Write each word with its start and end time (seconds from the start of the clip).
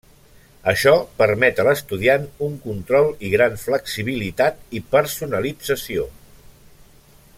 Això 0.69 0.93
permet 1.19 1.59
a 1.63 1.65
l'estudiant 1.67 2.25
un 2.47 2.57
control 2.63 3.11
i 3.27 3.31
gran 3.35 3.59
flexibilitat 3.65 4.65
i 4.81 4.83
personalització. 4.97 6.09